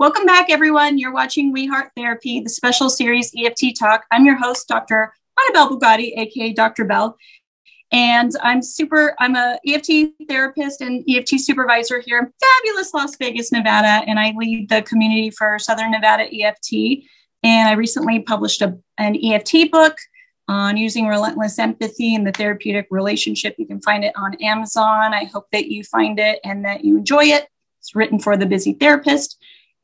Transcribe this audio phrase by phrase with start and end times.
[0.00, 0.96] Welcome back, everyone.
[0.96, 4.06] You're watching We Heart Therapy, the special series EFT Talk.
[4.10, 5.12] I'm your host, Dr.
[5.38, 6.86] Annabelle Bugatti, aka Dr.
[6.86, 7.18] Bell.
[7.92, 13.52] And I'm super, I'm a EFT therapist and EFT supervisor here in fabulous Las Vegas,
[13.52, 14.02] Nevada.
[14.08, 17.04] And I lead the community for Southern Nevada EFT.
[17.42, 19.98] And I recently published a, an EFT book
[20.48, 23.54] on using relentless empathy in the therapeutic relationship.
[23.58, 25.12] You can find it on Amazon.
[25.12, 27.48] I hope that you find it and that you enjoy it.
[27.80, 29.36] It's written for the busy therapist.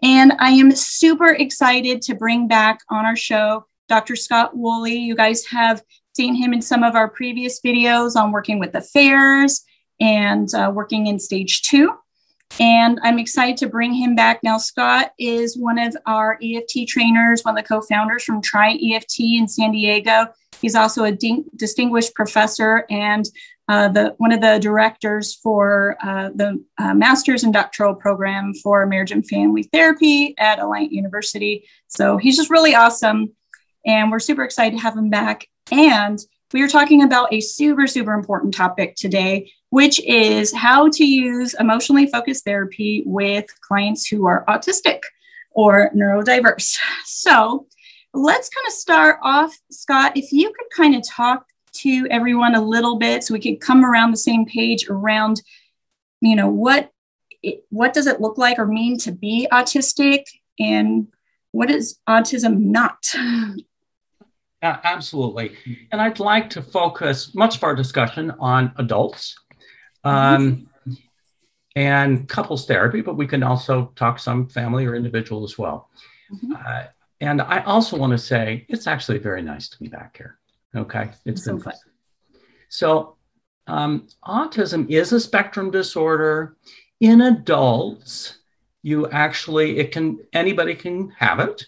[0.06, 4.14] And I am super excited to bring back on our show Dr.
[4.14, 4.94] Scott Woolley.
[4.94, 5.82] You guys have
[6.14, 9.64] seen him in some of our previous videos on working with affairs
[9.98, 11.92] and uh, working in stage two.
[12.60, 14.38] And I'm excited to bring him back.
[14.44, 19.18] Now, Scott is one of our EFT trainers, one of the co founders from TRI-EFT
[19.18, 20.28] in San Diego.
[20.60, 21.18] He's also a
[21.56, 23.28] distinguished professor and
[23.68, 28.86] uh, the one of the directors for uh, the uh, master's and doctoral program for
[28.86, 31.66] marriage and family therapy at Alliant University.
[31.88, 33.34] So he's just really awesome,
[33.84, 35.48] and we're super excited to have him back.
[35.72, 36.18] And
[36.52, 41.54] we are talking about a super super important topic today, which is how to use
[41.58, 45.00] emotionally focused therapy with clients who are autistic
[45.50, 46.76] or neurodiverse.
[47.04, 47.66] So
[48.14, 50.16] let's kind of start off, Scott.
[50.16, 51.46] If you could kind of talk
[51.80, 55.42] to everyone a little bit so we can come around the same page around
[56.20, 56.90] you know what
[57.42, 60.24] it, what does it look like or mean to be autistic
[60.58, 61.08] and
[61.52, 62.96] what is autism not
[64.62, 65.56] uh, absolutely
[65.92, 69.36] and i'd like to focus much of our discussion on adults
[70.04, 70.92] um, mm-hmm.
[71.74, 75.90] and couples therapy but we can also talk some family or individual as well
[76.32, 76.52] mm-hmm.
[76.52, 76.84] uh,
[77.20, 80.38] and i also want to say it's actually very nice to be back here
[80.76, 81.74] Okay, it's so fun.
[82.68, 83.16] So,
[83.66, 86.56] um, autism is a spectrum disorder.
[87.00, 88.38] In adults,
[88.82, 91.66] you actually it can anybody can have it.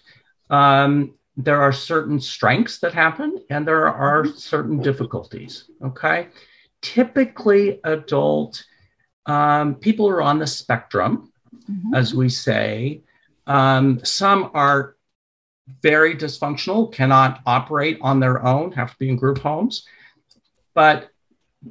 [0.50, 4.36] Um, there are certain strengths that happen, and there are mm-hmm.
[4.36, 5.70] certain difficulties.
[5.82, 6.28] Okay,
[6.82, 8.64] typically adult
[9.28, 11.32] um, people are on the spectrum,
[11.70, 11.94] mm-hmm.
[11.94, 13.02] as we say.
[13.46, 14.96] Um, some are
[15.82, 19.86] very dysfunctional, cannot operate on their own, have to be in group homes.
[20.74, 21.10] But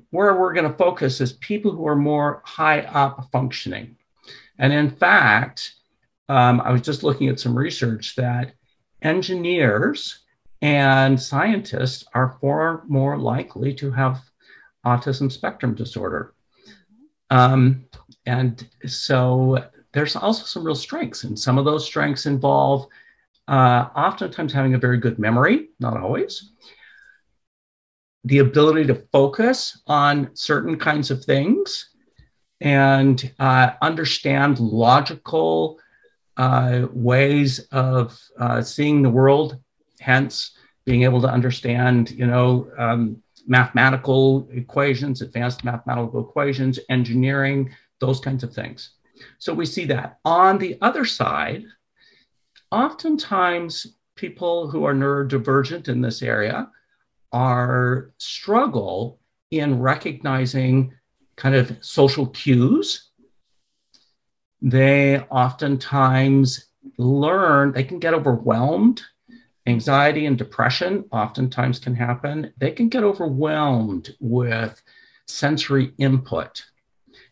[0.10, 3.96] where we're going to focus is people who are more high up functioning.
[4.60, 5.74] And in fact,
[6.30, 8.54] um, I was just looking at some research that
[9.02, 10.20] engineers
[10.62, 14.22] and scientists are far more likely to have
[14.86, 16.34] autism spectrum disorder.
[17.30, 17.86] Um,
[18.26, 22.88] and so there's also some real strengths, and some of those strengths involve
[23.48, 26.52] uh, oftentimes having a very good memory, not always,
[28.24, 31.90] the ability to focus on certain kinds of things
[32.60, 35.80] and uh, understand logical
[36.36, 39.58] uh, ways of uh, seeing the world,
[40.00, 47.70] hence being able to understand, you know, um, mathematical equations, advanced mathematical equations, engineering,
[48.00, 48.92] those kinds of things.
[49.40, 50.20] So we see that.
[50.26, 51.64] On the other side,
[52.72, 56.70] oftentimes people who are neurodivergent in this area
[57.32, 59.20] are struggle
[59.52, 60.94] in recognizing
[61.36, 63.12] kind of social cues.
[64.62, 66.66] They oftentimes
[66.98, 69.04] learn, they can get overwhelmed.
[69.68, 72.54] Anxiety and depression oftentimes can happen.
[72.58, 74.82] They can get overwhelmed with
[75.28, 76.64] sensory input.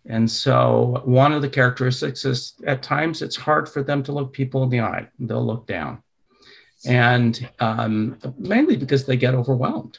[0.08, 4.34] And so, one of the characteristics is at times it's hard for them to look
[4.34, 6.04] people in the eye, they'll look down.
[6.86, 9.98] And um, mainly because they get overwhelmed.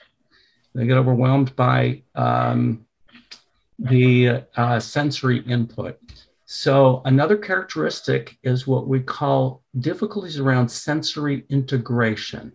[0.74, 2.86] They get overwhelmed by um,
[3.78, 5.98] the uh, sensory input.
[6.44, 12.52] So, another characteristic is what we call difficulties around sensory integration.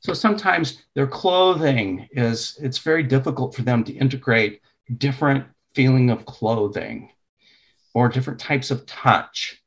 [0.00, 4.60] So, sometimes their clothing is, it's very difficult for them to integrate
[4.98, 5.46] different
[5.80, 7.08] feeling of clothing
[7.94, 9.62] or different types of touch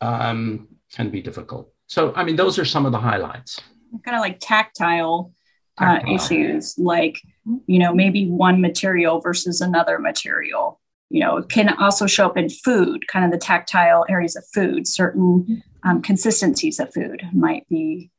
[0.00, 1.72] um, can be difficult.
[1.86, 3.60] So, I mean, those are some of the highlights.
[4.04, 5.32] Kind of like tactile,
[5.78, 6.10] uh, tactile.
[6.10, 7.20] Uh, issues, like,
[7.66, 10.80] you know, maybe one material versus another material.
[11.10, 14.44] You know, it can also show up in food, kind of the tactile areas of
[14.52, 18.10] food, certain um, consistencies of food might be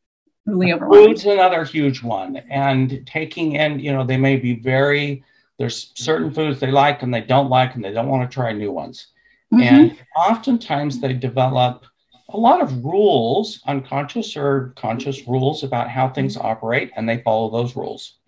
[0.45, 1.09] really overwhelming.
[1.09, 2.37] Food's another huge one.
[2.49, 5.25] And taking in, you know, they may be very
[5.59, 8.51] there's certain foods they like and they don't like, and they don't want to try
[8.51, 9.07] new ones.
[9.53, 9.61] Mm-hmm.
[9.61, 11.85] And oftentimes they develop
[12.29, 17.51] a lot of rules, unconscious or conscious rules about how things operate, and they follow
[17.51, 18.19] those rules.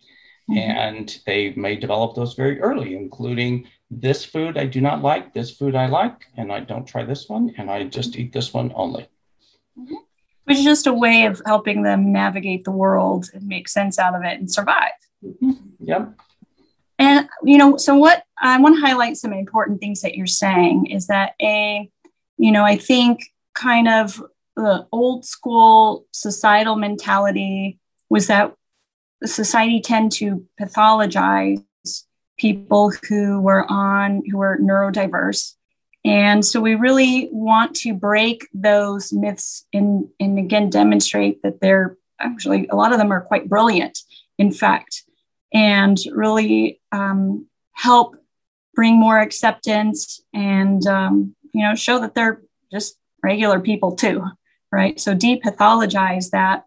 [0.50, 0.60] Mm-hmm.
[0.60, 5.50] And they may develop those very early, including this food I do not like, this
[5.50, 8.72] food I like, and I don't try this one, and I just eat this one
[8.76, 9.08] only.
[9.80, 9.96] Mm-hmm.
[10.44, 14.14] Which is just a way of helping them navigate the world and make sense out
[14.14, 14.92] of it and survive.
[15.24, 15.54] Mm-hmm.
[15.80, 16.14] Yep.
[16.98, 20.88] And, you know, so what I want to highlight some important things that you're saying
[20.88, 21.90] is that A,
[22.38, 23.22] you know, I think
[23.54, 24.22] kind of
[24.56, 28.54] the old school societal mentality was that
[29.26, 31.64] society tend to pathologize
[32.38, 35.54] people who were on who were neurodiverse.
[36.04, 41.98] And so we really want to break those myths and, and again demonstrate that they're
[42.20, 44.00] actually a lot of them are quite brilliant
[44.38, 45.04] in fact
[45.56, 48.16] and really um, help
[48.76, 54.24] bring more acceptance and um, you know show that they're just regular people too
[54.76, 55.00] right?
[55.00, 56.66] So depathologize that.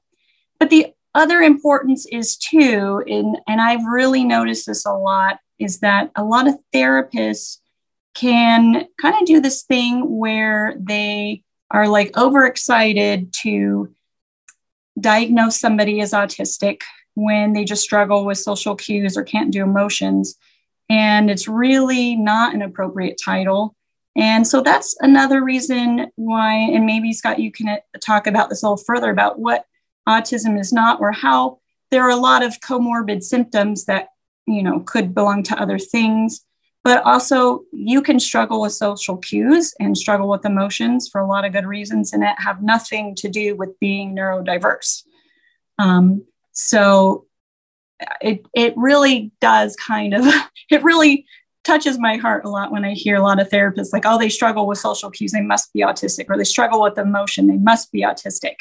[0.58, 5.80] But the other importance is too in, and i've really noticed this a lot is
[5.80, 7.58] that a lot of therapists
[8.14, 13.92] can kind of do this thing where they are like overexcited to
[15.00, 16.82] diagnose somebody as autistic
[17.18, 20.36] when they just struggle with social cues or can't do emotions.
[20.88, 23.74] And it's really not an appropriate title.
[24.16, 28.62] And so that's another reason why, and maybe Scott, you can uh, talk about this
[28.62, 29.64] a little further about what
[30.08, 31.58] autism is not or how
[31.90, 34.10] there are a lot of comorbid symptoms that,
[34.46, 36.44] you know, could belong to other things.
[36.84, 41.44] But also, you can struggle with social cues and struggle with emotions for a lot
[41.44, 45.02] of good reasons, and it have nothing to do with being neurodiverse.
[45.78, 46.24] Um,
[46.58, 47.24] so
[48.20, 50.26] it it really does kind of
[50.70, 51.24] it really
[51.64, 54.30] touches my heart a lot when I hear a lot of therapists like, oh, they
[54.30, 57.92] struggle with social cues, they must be autistic, or they struggle with emotion, they must
[57.92, 58.54] be autistic.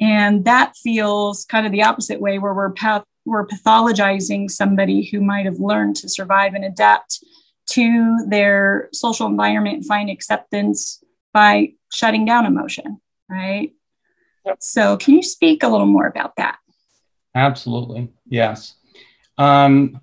[0.00, 5.20] And that feels kind of the opposite way, where we're path- we're pathologizing somebody who
[5.20, 7.22] might have learned to survive and adapt
[7.68, 11.02] to their social environment and find acceptance
[11.32, 13.72] by shutting down emotion, right?
[14.44, 14.56] Yep.
[14.60, 16.58] So, can you speak a little more about that?
[17.34, 18.08] Absolutely.
[18.28, 18.74] Yes.
[19.38, 20.00] Um,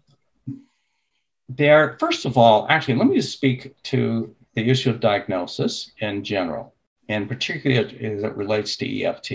[1.49, 6.23] there, first of all, actually, let me just speak to the issue of diagnosis in
[6.23, 6.73] general,
[7.09, 9.31] and particularly as it relates to EFT.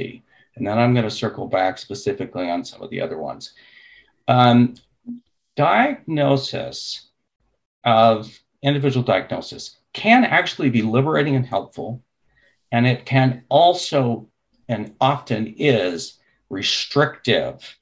[0.57, 3.53] And then I'm going to circle back specifically on some of the other ones.
[4.29, 4.75] Um,
[5.57, 7.09] diagnosis
[7.85, 12.03] of individual diagnosis can actually be liberating and helpful.
[12.71, 14.29] And it can also,
[14.69, 16.19] and often is,
[16.49, 17.79] restrictive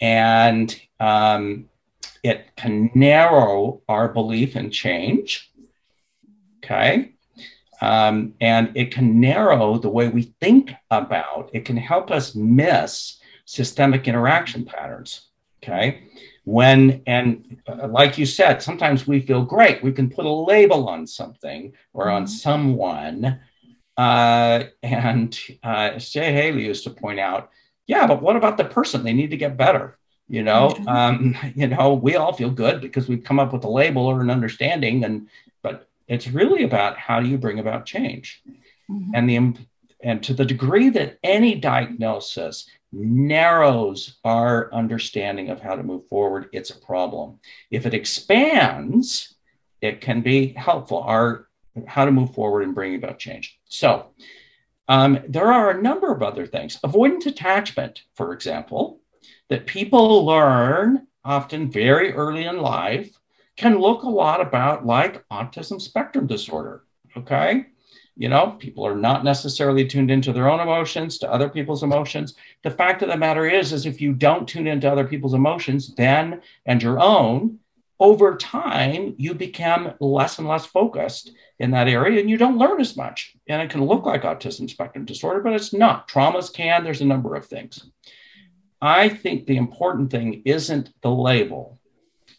[0.00, 1.68] and um,
[2.22, 5.50] it can narrow our belief in change.
[6.58, 7.12] Okay.
[7.80, 13.20] Um, and it can narrow the way we think about it can help us miss
[13.44, 15.28] systemic interaction patterns
[15.62, 16.02] okay
[16.44, 20.88] when and uh, like you said sometimes we feel great we can put a label
[20.88, 22.30] on something or on mm-hmm.
[22.30, 23.40] someone
[23.96, 27.50] uh, and uh, jay haley used to point out
[27.88, 29.02] yeah, but what about the person?
[29.02, 29.98] They need to get better.
[30.28, 30.88] You know, mm-hmm.
[30.88, 34.20] um, you know, we all feel good because we've come up with a label or
[34.20, 35.28] an understanding, and
[35.62, 38.42] but it's really about how do you bring about change,
[38.88, 39.10] mm-hmm.
[39.14, 39.56] and the
[40.00, 46.48] and to the degree that any diagnosis narrows our understanding of how to move forward,
[46.52, 47.40] it's a problem.
[47.70, 49.34] If it expands,
[49.80, 51.02] it can be helpful.
[51.02, 51.48] Our
[51.86, 53.58] how to move forward and bring about change.
[53.66, 54.08] So
[54.88, 56.78] um, there are a number of other things.
[56.84, 59.00] Avoidant attachment, for example,
[59.48, 63.18] that people learn often very early in life
[63.56, 66.84] can look a lot about like autism spectrum disorder.
[67.16, 67.66] Okay.
[68.16, 72.34] You know, people are not necessarily tuned into their own emotions, to other people's emotions.
[72.64, 75.94] The fact of the matter is, is if you don't tune into other people's emotions,
[75.94, 77.58] then and your own,
[78.00, 82.80] over time, you become less and less focused in that area and you don't learn
[82.80, 83.34] as much.
[83.48, 86.08] And it can look like autism spectrum disorder, but it's not.
[86.08, 87.90] Traumas can, there's a number of things.
[88.80, 91.80] I think the important thing isn't the label.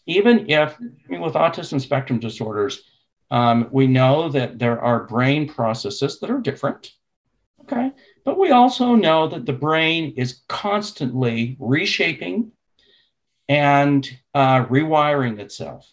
[0.05, 2.81] Even if, I mean, with autism spectrum disorders,
[3.29, 6.91] um, we know that there are brain processes that are different.
[7.61, 7.91] Okay.
[8.23, 12.53] But we also know that the brain is constantly reshaping
[13.49, 15.91] and uh, rewiring itself.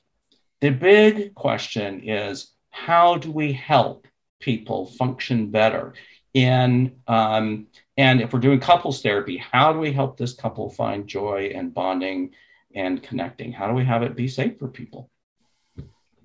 [0.60, 4.06] The big question is how do we help
[4.40, 5.94] people function better
[6.34, 11.06] in um, and if we're doing couples therapy how do we help this couple find
[11.06, 12.30] joy and bonding
[12.74, 15.08] and connecting how do we have it be safe for people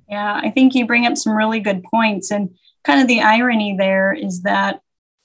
[0.09, 3.77] yeah i think you bring up some really good points and kind of the irony
[3.77, 4.81] there is that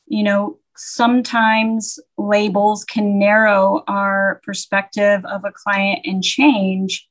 [0.06, 7.08] you know sometimes labels can narrow our perspective of a client and change,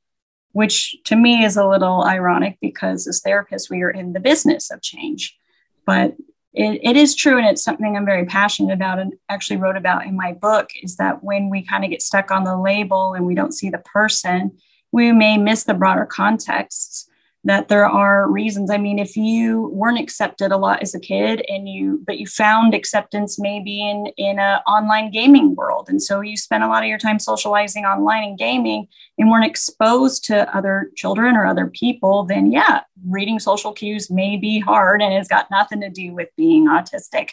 [0.52, 4.70] which to me is a little ironic because as therapists, we are in the business
[4.70, 5.36] of change.
[5.84, 6.16] But
[6.56, 10.06] it, it is true and it's something i'm very passionate about and actually wrote about
[10.06, 13.26] in my book is that when we kind of get stuck on the label and
[13.26, 14.56] we don't see the person
[14.90, 17.08] we may miss the broader contexts
[17.46, 18.70] that there are reasons.
[18.70, 22.26] I mean if you weren't accepted a lot as a kid and you but you
[22.26, 25.88] found acceptance maybe in in a online gaming world.
[25.88, 28.88] And so you spent a lot of your time socializing online and gaming
[29.18, 34.36] and weren't exposed to other children or other people then yeah reading social cues may
[34.36, 37.30] be hard and it's got nothing to do with being autistic.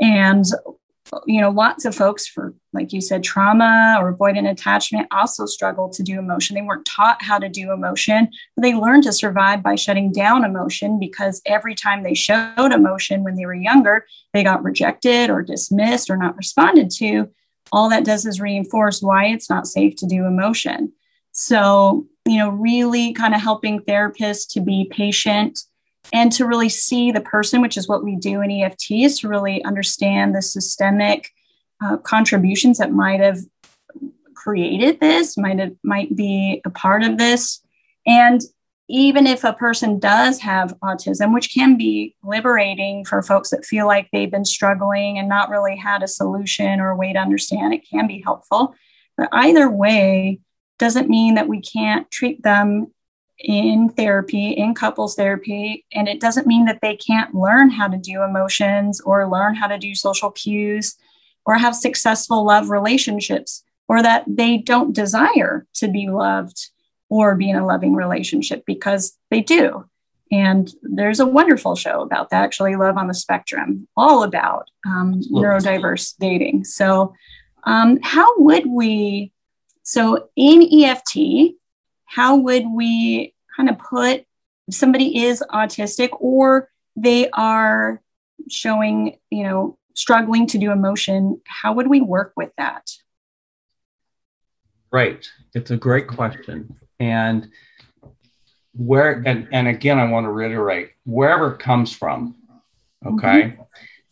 [0.00, 0.44] And
[1.26, 5.88] you know, lots of folks for, like you said, trauma or avoidant attachment also struggle
[5.90, 6.54] to do emotion.
[6.54, 10.44] They weren't taught how to do emotion, but they learned to survive by shutting down
[10.44, 15.42] emotion because every time they showed emotion when they were younger, they got rejected or
[15.42, 17.28] dismissed or not responded to.
[17.72, 20.92] All that does is reinforce why it's not safe to do emotion.
[21.32, 25.60] So, you know, really kind of helping therapists to be patient
[26.12, 29.28] and to really see the person, which is what we do in EFT, is to
[29.28, 31.30] really understand the systemic
[31.84, 33.38] uh, contributions that might have
[34.34, 37.60] created this, might have might be a part of this,
[38.06, 38.42] and
[38.88, 43.86] even if a person does have autism, which can be liberating for folks that feel
[43.86, 47.72] like they've been struggling and not really had a solution or a way to understand,
[47.72, 48.74] it can be helpful.
[49.16, 50.40] But either way,
[50.78, 52.92] doesn't mean that we can't treat them
[53.38, 55.84] in therapy, in couples therapy.
[55.92, 59.66] And it doesn't mean that they can't learn how to do emotions or learn how
[59.66, 60.96] to do social cues
[61.44, 66.70] or have successful love relationships or that they don't desire to be loved
[67.08, 69.84] or be in a loving relationship because they do.
[70.32, 75.20] And there's a wonderful show about that, actually, Love on the Spectrum, all about um,
[75.30, 76.64] neurodiverse dating.
[76.64, 77.14] So,
[77.64, 79.32] um, how would we?
[79.82, 81.54] So, in EFT,
[82.06, 84.24] how would we kind of put
[84.68, 88.00] if somebody is autistic or they are
[88.48, 92.90] showing, you know, struggling to do emotion, how would we work with that?
[94.90, 95.26] Right.
[95.54, 96.76] It's a great question.
[97.00, 97.48] And
[98.74, 102.36] where, and, and again, I want to reiterate wherever it comes from,
[103.04, 103.42] okay?
[103.42, 103.62] Mm-hmm.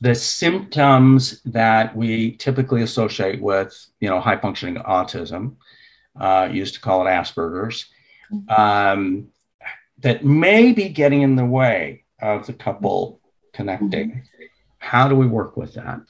[0.00, 5.56] The symptoms that we typically associate with, you know, high functioning autism,
[6.18, 7.86] uh, used to call it Asperger's,
[8.48, 9.28] um,
[9.98, 13.20] that may be getting in the way of the couple
[13.52, 14.10] connecting.
[14.10, 14.44] Mm-hmm.
[14.78, 16.00] How do we work with that?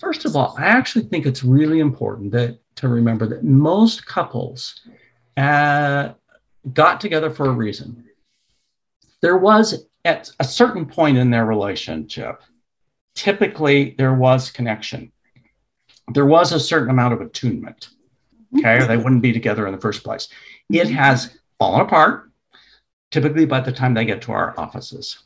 [0.00, 4.80] First of all, I actually think it's really important that to remember that most couples
[5.36, 6.10] uh,
[6.72, 8.04] got together for a reason.
[9.22, 12.42] There was at a certain point in their relationship,
[13.14, 15.10] typically there was connection.
[16.12, 17.88] There was a certain amount of attunement.
[18.58, 20.28] Okay, or they wouldn't be together in the first place.
[20.70, 22.30] It has fallen apart,
[23.10, 25.18] typically by the time they get to our offices.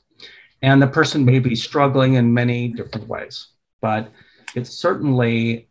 [0.62, 3.48] And the person may be struggling in many different ways,
[3.80, 4.12] but
[4.54, 5.68] it certainly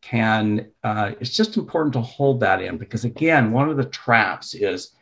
[0.00, 4.54] can, uh, it's just important to hold that in because, again, one of the traps
[4.54, 4.94] is,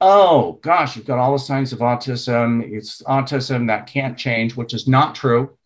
[0.00, 2.62] oh gosh, you've got all the signs of autism.
[2.62, 5.56] It's autism that can't change, which is not true.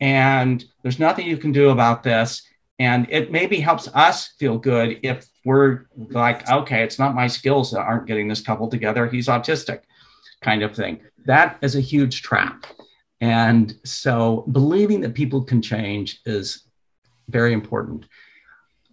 [0.00, 2.42] And there's nothing you can do about this.
[2.80, 7.70] And it maybe helps us feel good if we're like, okay, it's not my skills
[7.72, 9.06] that aren't getting this couple together.
[9.06, 9.80] He's autistic,
[10.40, 11.00] kind of thing.
[11.26, 12.64] That is a huge trap.
[13.20, 16.64] And so believing that people can change is
[17.28, 18.06] very important.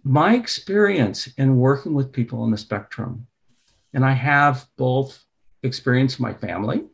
[0.04, 3.26] My experience in working with people on the spectrum,
[3.94, 5.24] and I have both
[5.62, 6.84] experience in my family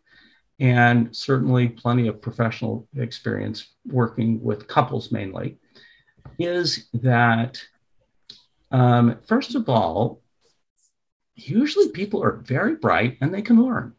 [0.61, 5.59] and certainly plenty of professional experience working with couples mainly
[6.39, 7.63] is that,
[8.71, 10.21] um, first of all,
[11.35, 13.95] usually people are very bright and they can learn.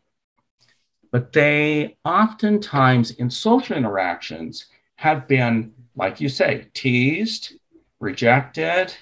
[1.11, 4.65] But they oftentimes in social interactions
[4.95, 7.53] have been, like you say, teased,
[7.99, 8.93] rejected.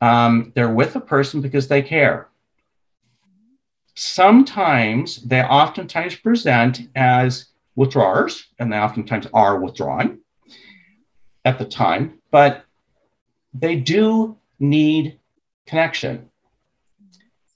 [0.00, 2.28] Um, they're with a person because they care.
[3.94, 10.18] Sometimes they oftentimes present as withdrawers, and they oftentimes are withdrawing
[11.44, 12.64] at the time but
[13.54, 15.20] they do need
[15.66, 16.30] connection.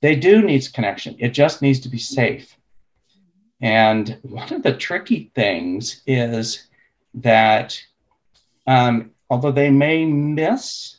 [0.03, 1.17] They do need connection.
[1.19, 2.57] It just needs to be safe.
[3.61, 6.69] And one of the tricky things is
[7.15, 7.81] that
[8.67, 10.99] um, although they may miss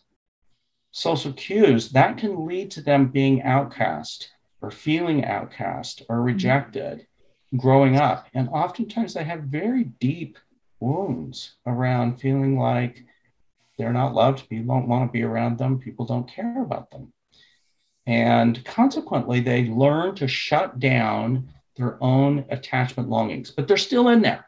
[0.91, 4.31] social cues, that can lead to them being outcast
[4.61, 7.05] or feeling outcast or rejected
[7.55, 8.27] growing up.
[8.33, 10.39] And oftentimes they have very deep
[10.79, 13.05] wounds around feeling like
[13.77, 14.49] they're not loved.
[14.49, 15.79] People don't want to be around them.
[15.79, 17.13] People don't care about them.
[18.05, 24.21] And consequently, they learn to shut down their own attachment longings, but they're still in
[24.21, 24.47] there.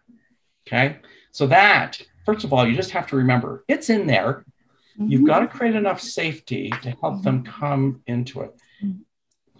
[0.67, 0.98] Okay.
[1.31, 4.45] So that, first of all, you just have to remember it's in there.
[4.98, 5.12] Mm-hmm.
[5.12, 8.55] You've got to create enough safety to help them come into it.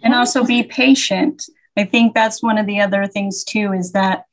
[0.02, 1.44] And also be patient.
[1.76, 4.24] I think that's one of the other things too is that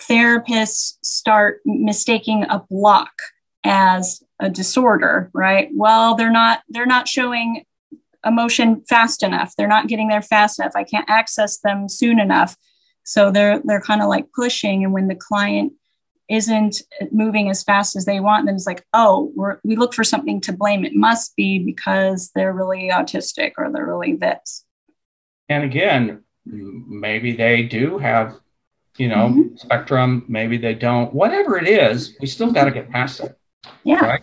[0.00, 3.12] therapists start mistaking a block
[3.64, 5.68] as a disorder, right?
[5.74, 7.64] Well, they're not they're not showing
[8.24, 9.54] emotion fast enough.
[9.56, 10.72] They're not getting there fast enough.
[10.74, 12.56] I can't access them soon enough.
[13.04, 15.72] So they're they're kind of like pushing and when the client
[16.28, 20.04] isn't moving as fast as they want, then it's like, oh, we're, we look for
[20.04, 20.84] something to blame.
[20.84, 24.64] It must be because they're really autistic or they're really this.
[25.48, 28.34] And again, maybe they do have,
[28.98, 29.56] you know, mm-hmm.
[29.56, 30.24] spectrum.
[30.28, 31.14] Maybe they don't.
[31.14, 33.37] Whatever it is, we still got to get past it.
[33.84, 34.04] Yeah.
[34.04, 34.22] Right?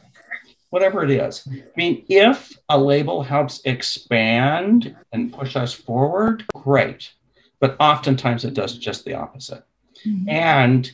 [0.70, 1.48] Whatever it is.
[1.50, 7.12] I mean, if a label helps expand and push us forward, great.
[7.60, 9.64] But oftentimes it does just the opposite.
[10.06, 10.30] Mm-hmm.
[10.30, 10.92] And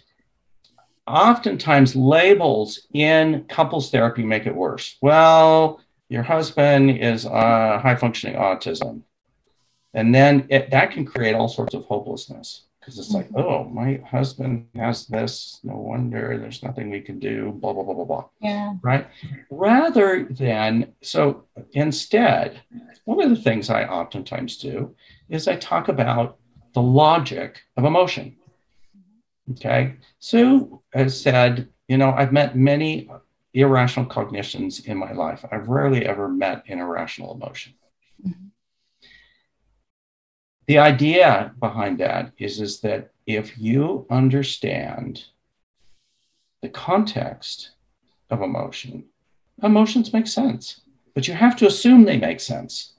[1.08, 4.98] oftentimes labels in couples therapy make it worse.
[5.02, 9.02] Well, your husband is uh, high functioning autism.
[9.94, 14.02] And then it, that can create all sorts of hopelessness because it's like, oh, my
[14.10, 15.60] husband has this.
[15.64, 18.26] No wonder there's nothing we can do, blah, blah, blah, blah, blah.
[18.42, 18.74] Yeah.
[18.82, 19.06] Right.
[19.52, 22.60] Rather than, so instead,
[23.06, 24.96] one of the things I oftentimes do
[25.30, 26.38] is I talk about
[26.74, 28.36] the logic of emotion.
[29.52, 29.96] Okay.
[30.18, 33.10] Sue has said, you know, I've met many
[33.54, 35.46] irrational cognitions in my life.
[35.52, 37.74] I've rarely ever met an irrational emotion.
[38.26, 38.48] Mm-hmm.
[40.72, 45.26] The idea behind that is, is that if you understand
[46.62, 47.72] the context
[48.30, 49.04] of emotion,
[49.62, 50.80] emotions make sense,
[51.14, 52.94] but you have to assume they make sense.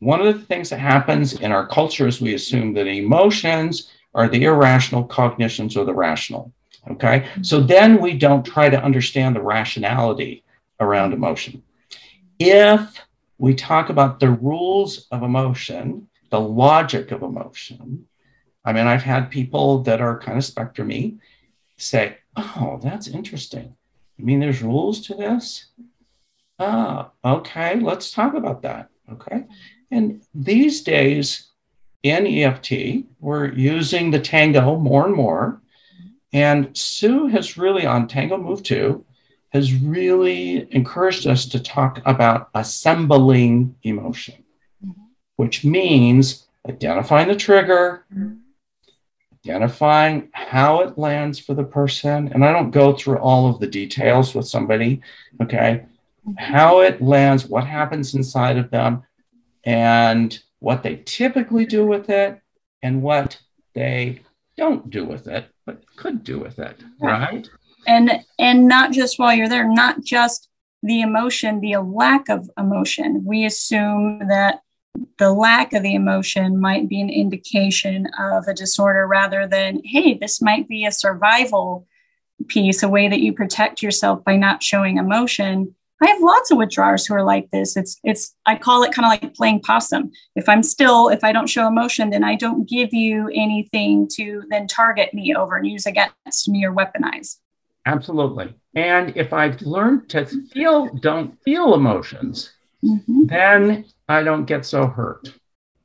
[0.00, 4.28] One of the things that happens in our culture is we assume that emotions are
[4.28, 6.52] the irrational, cognitions are the rational.
[6.90, 7.26] Okay.
[7.40, 10.44] So then we don't try to understand the rationality
[10.80, 11.62] around emotion.
[12.38, 13.00] If
[13.38, 18.08] we talk about the rules of emotion, the logic of emotion,
[18.64, 21.18] I mean, I've had people that are kind of spectrumy
[21.76, 23.76] say, Oh, that's interesting.
[24.18, 25.66] I mean, there's rules to this?
[26.58, 28.88] Ah, okay, let's talk about that.
[29.12, 29.44] Okay.
[29.92, 31.50] And these days,
[32.02, 35.62] in EFT, we're using the tango more and more.
[36.32, 39.04] And Sue has really, on Tango Move 2,
[39.50, 44.43] has really encouraged us to talk about assembling emotion.
[45.36, 48.34] Which means identifying the trigger, mm-hmm.
[49.44, 52.28] identifying how it lands for the person.
[52.32, 55.02] And I don't go through all of the details with somebody,
[55.42, 55.84] okay?
[56.38, 59.02] How it lands, what happens inside of them,
[59.64, 62.40] and what they typically do with it
[62.82, 63.38] and what
[63.74, 64.20] they
[64.56, 67.48] don't do with it, but could do with it, right?
[67.86, 70.48] And and not just while you're there, not just
[70.82, 73.24] the emotion, the lack of emotion.
[73.24, 74.60] We assume that
[75.18, 80.14] the lack of the emotion might be an indication of a disorder rather than, hey,
[80.14, 81.86] this might be a survival
[82.48, 85.74] piece, a way that you protect yourself by not showing emotion.
[86.02, 87.76] I have lots of withdrawers who are like this.
[87.76, 90.10] It's it's I call it kind of like playing possum.
[90.34, 94.42] If I'm still, if I don't show emotion, then I don't give you anything to
[94.50, 97.38] then target me over and use against me or weaponize.
[97.86, 98.52] Absolutely.
[98.74, 102.52] And if I've learned to feel, don't feel emotions,
[102.82, 103.26] mm-hmm.
[103.26, 105.32] then I don't get so hurt.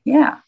[0.03, 0.39] Yeah.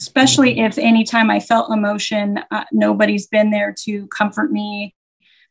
[0.00, 4.94] Especially if anytime I felt emotion, uh, nobody's been there to comfort me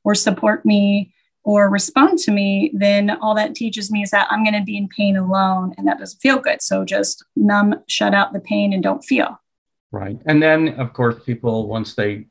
[0.03, 1.13] or support me
[1.43, 4.77] or respond to me, then all that teaches me is that I'm going to be
[4.77, 6.61] in pain alone and that doesn't feel good.
[6.61, 9.39] So just numb, shut out the pain and don't feel.
[9.91, 10.19] Right.
[10.25, 12.27] And then, of course, people, once they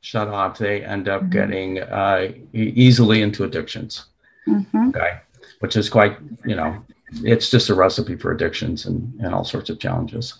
[0.00, 1.30] shut off, they end up mm-hmm.
[1.30, 4.06] getting uh, easily into addictions.
[4.46, 4.88] Mm-hmm.
[4.88, 5.20] Okay.
[5.60, 6.84] Which is quite, you know,
[7.22, 10.34] it's just a recipe for addictions and, and all sorts of challenges.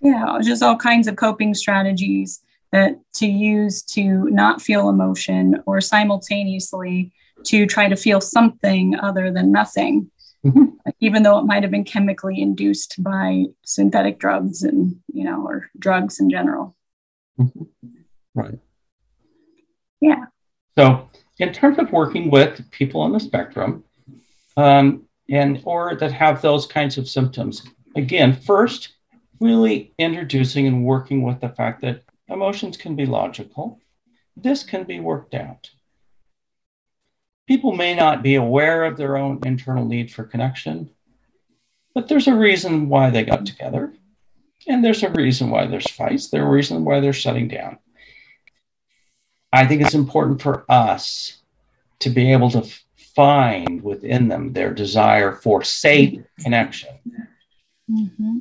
[0.00, 2.40] Yeah, just all kinds of coping strategies
[2.72, 7.12] that to use to not feel emotion or simultaneously
[7.44, 10.10] to try to feel something other than nothing,
[10.44, 10.66] mm-hmm.
[11.00, 15.70] even though it might have been chemically induced by synthetic drugs and, you know, or
[15.78, 16.76] drugs in general.
[17.40, 17.64] Mm-hmm.
[18.34, 18.58] Right.
[20.00, 20.26] Yeah.
[20.76, 23.84] So, in terms of working with people on the spectrum,
[24.56, 27.62] um, and or that have those kinds of symptoms,
[27.96, 28.94] again, first,
[29.40, 33.80] really introducing and working with the fact that emotions can be logical.
[34.36, 35.70] This can be worked out
[37.48, 40.90] people may not be aware of their own internal need for connection,
[41.94, 43.94] but there's a reason why they got together.
[44.68, 46.28] And there's a reason why there's fights.
[46.28, 47.78] There's a reason why they're shutting down.
[49.50, 51.38] I think it's important for us
[52.00, 52.68] to be able to
[53.18, 56.94] find within them their desire for safe connection.
[57.90, 58.38] Mm-hmm.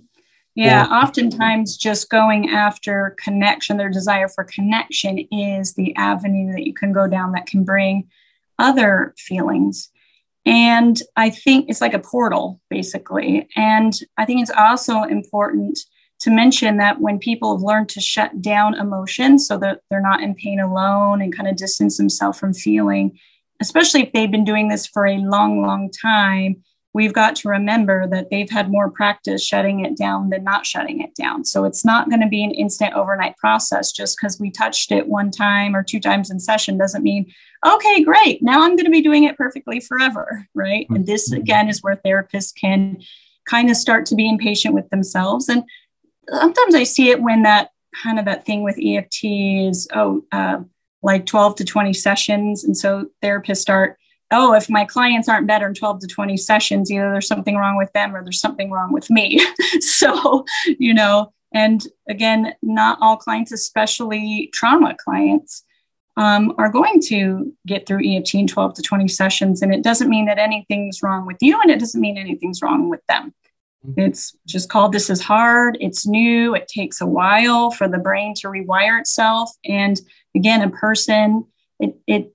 [0.53, 6.67] Yeah, or, oftentimes just going after connection, their desire for connection is the avenue that
[6.67, 8.07] you can go down that can bring
[8.59, 9.89] other feelings.
[10.45, 13.49] And I think it's like a portal, basically.
[13.55, 15.79] And I think it's also important
[16.19, 20.21] to mention that when people have learned to shut down emotions so that they're not
[20.21, 23.17] in pain alone and kind of distance themselves from feeling,
[23.61, 28.07] especially if they've been doing this for a long, long time, we've got to remember
[28.07, 31.45] that they've had more practice shutting it down than not shutting it down.
[31.45, 35.07] So it's not going to be an instant overnight process just because we touched it
[35.07, 37.31] one time or two times in session doesn't mean,
[37.65, 40.87] okay, great, now I'm going to be doing it perfectly forever, right?
[40.89, 41.41] And this mm-hmm.
[41.41, 42.97] again is where therapists can
[43.47, 45.49] kind of start to be impatient with themselves.
[45.49, 45.63] And
[46.31, 47.69] sometimes I see it when that
[48.03, 50.61] kind of that thing with EFT is, oh, uh,
[51.03, 52.63] like 12 to 20 sessions.
[52.63, 53.97] And so therapists start,
[54.31, 57.77] oh, if my clients aren't better in 12 to 20 sessions, either there's something wrong
[57.77, 59.39] with them or there's something wrong with me.
[59.79, 60.45] so,
[60.79, 65.63] you know, and again, not all clients, especially trauma clients,
[66.17, 69.61] um, are going to get through EFT in 12 to 20 sessions.
[69.61, 72.89] And it doesn't mean that anything's wrong with you and it doesn't mean anything's wrong
[72.89, 73.33] with them.
[73.95, 75.77] It's just called This is Hard.
[75.79, 76.55] It's new.
[76.55, 79.51] It takes a while for the brain to rewire itself.
[79.63, 79.99] And
[80.37, 81.45] again, a person,
[81.79, 82.33] it, it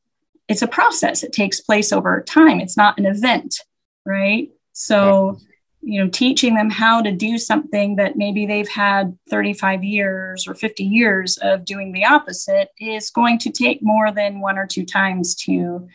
[0.48, 1.22] it's a process.
[1.22, 2.60] It takes place over time.
[2.60, 3.60] It's not an event,
[4.04, 4.50] right?
[4.72, 5.38] So,
[5.80, 10.54] you know, teaching them how to do something that maybe they've had 35 years or
[10.54, 14.84] 50 years of doing the opposite is going to take more than one or two
[14.84, 15.88] times to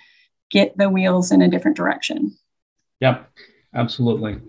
[0.49, 2.35] get the wheels in a different direction.
[3.01, 3.29] Yep,
[3.75, 4.39] absolutely.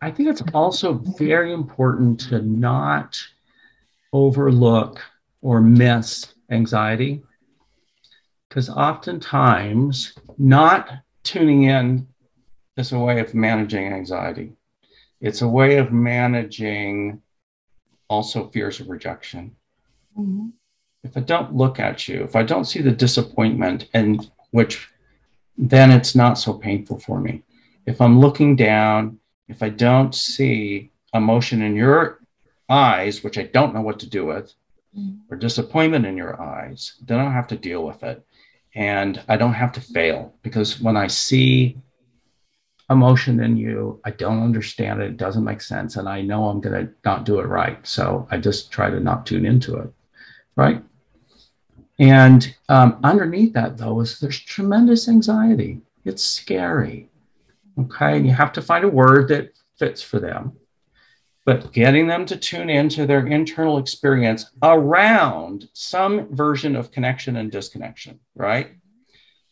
[0.00, 3.20] I think it's also very important to not
[4.12, 5.00] overlook
[5.40, 7.22] or miss anxiety
[8.48, 10.90] because oftentimes not
[11.22, 12.06] tuning in
[12.76, 14.52] is a way of managing anxiety.
[15.20, 17.22] It's a way of managing
[18.08, 19.56] also fears of rejection.
[20.16, 20.48] Mm-hmm.
[21.02, 24.88] If I don't look at you, if I don't see the disappointment, and which
[25.56, 27.42] then it's not so painful for me.
[27.86, 32.20] If I'm looking down, if I don't see emotion in your
[32.68, 34.52] eyes, which I don't know what to do with,
[34.96, 35.18] mm.
[35.30, 38.24] or disappointment in your eyes, then I have to deal with it.
[38.74, 41.78] And I don't have to fail because when I see
[42.90, 46.60] emotion in you, I don't understand it, it doesn't make sense, and I know I'm
[46.60, 47.84] going to not do it right.
[47.86, 49.92] So I just try to not tune into it.
[50.54, 50.82] Right.
[51.98, 55.80] And um, underneath that, though, is there's tremendous anxiety.
[56.04, 57.08] It's scary.
[57.78, 58.18] Okay.
[58.18, 60.52] And you have to find a word that fits for them.
[61.46, 67.52] But getting them to tune into their internal experience around some version of connection and
[67.52, 68.72] disconnection, right?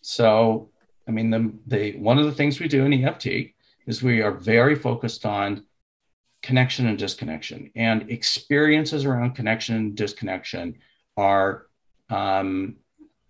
[0.00, 0.70] So,
[1.06, 3.54] I mean, the, the one of the things we do in EFT
[3.86, 5.64] is we are very focused on
[6.42, 10.76] connection and disconnection, and experiences around connection and disconnection
[11.16, 11.68] are
[12.10, 12.76] um,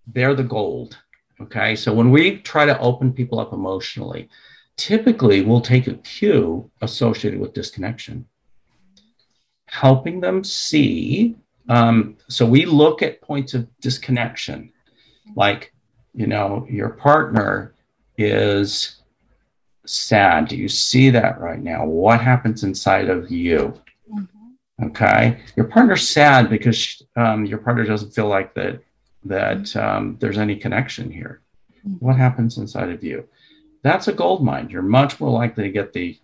[0.07, 0.97] they're the gold.
[1.39, 4.31] Okay, so when we try to open people up emotionally,
[4.79, 8.27] typically we'll take a cue associated with disconnection,
[9.75, 11.37] helping them see.
[11.69, 14.73] Um, so we look at points of disconnection,
[15.35, 15.73] like,
[16.15, 17.75] you know, your partner
[18.17, 19.03] is
[19.87, 20.49] sad.
[20.49, 21.85] Do you see that right now?
[21.85, 23.81] What happens inside of you?
[24.13, 24.87] Mm-hmm.
[24.87, 25.41] Okay.
[25.57, 28.81] Your partner's sad because um, your partner doesn't feel like that
[29.27, 31.41] that um, there's any connection here.
[31.79, 32.05] Mm-hmm.
[32.05, 33.27] What happens inside of you?
[33.85, 34.71] that's a gold mine.
[34.71, 36.19] You're much more likely to get the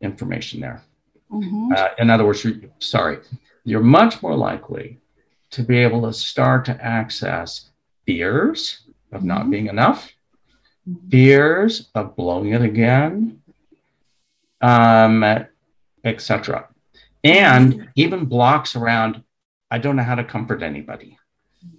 [0.00, 0.82] information there.
[1.30, 1.72] Mm-hmm.
[1.76, 3.18] Uh, in other words, you're, sorry,
[3.64, 4.98] you're much more likely
[5.50, 7.70] to be able to start to access
[8.06, 9.50] fears of not mm-hmm.
[9.50, 10.12] being enough,
[11.10, 13.42] fears of blowing it again,
[14.60, 15.24] um,
[16.04, 16.68] etc.
[17.24, 17.84] And mm-hmm.
[17.94, 19.22] even blocks around,
[19.70, 21.18] I don't know how to comfort anybody.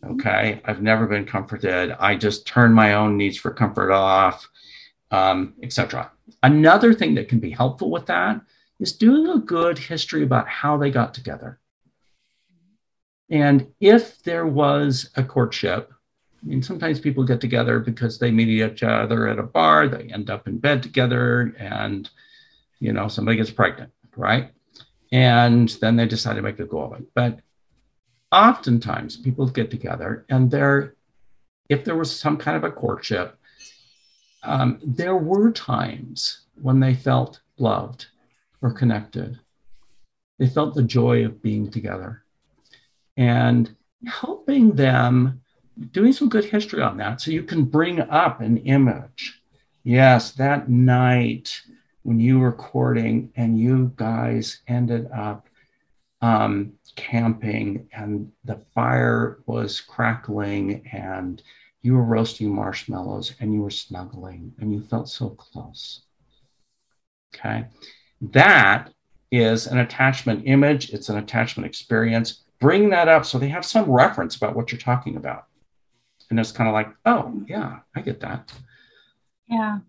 [0.04, 0.14] Mm-hmm.
[0.14, 0.62] Okay.
[0.66, 1.92] I've never been comforted.
[2.00, 4.48] I just turn my own needs for comfort off
[5.12, 6.12] um, etc.
[6.44, 8.42] Another thing that can be helpful with that
[8.80, 11.60] is doing a good history about how they got together.
[13.30, 15.92] And if there was a courtship,
[16.42, 20.12] I mean, sometimes people get together because they meet each other at a bar, they
[20.12, 22.10] end up in bed together, and
[22.80, 24.52] you know, somebody gets pregnant, right?
[25.12, 27.08] And then they decide to make a go of it.
[27.13, 27.39] But
[28.32, 30.96] oftentimes people get together and they're
[31.68, 33.38] if there was some kind of a courtship,
[34.44, 38.08] um, there were times when they felt loved
[38.62, 39.39] or connected.
[40.38, 42.24] They felt the joy of being together
[43.17, 43.76] and
[44.08, 45.41] helping them
[45.91, 49.41] doing some good history on that so you can bring up an image.
[49.84, 51.62] Yes, that night
[52.04, 55.48] when you were courting and you guys ended up
[56.22, 61.41] um, camping and the fire was crackling and
[61.82, 66.02] you were roasting marshmallows and you were snuggling and you felt so close.
[67.34, 67.65] Okay.
[68.21, 68.91] That
[69.32, 72.43] is an attachment image, it's an attachment experience.
[72.60, 75.45] Bring that up so they have some reference about what you're talking about.
[76.29, 78.51] And it's kind of like, oh, yeah, I get that.
[79.47, 79.79] Yeah.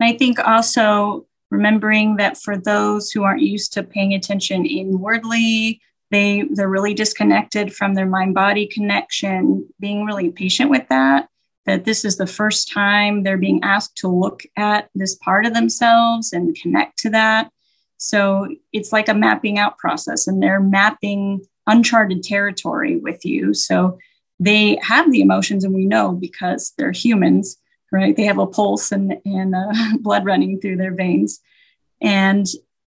[0.00, 5.80] And I think also remembering that for those who aren't used to paying attention inwardly,
[6.10, 11.28] they they're really disconnected from their mind body connection being really patient with that
[11.64, 15.52] that this is the first time they're being asked to look at this part of
[15.52, 17.50] themselves and connect to that
[17.98, 23.98] so it's like a mapping out process and they're mapping uncharted territory with you so
[24.38, 27.56] they have the emotions and we know because they're humans
[27.92, 31.40] right they have a pulse and, and uh, blood running through their veins
[32.00, 32.46] and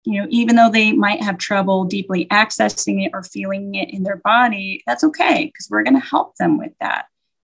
[0.04, 4.02] you know, even though they might have trouble deeply accessing it or feeling it in
[4.02, 7.06] their body, that's okay because we're going to help them with that.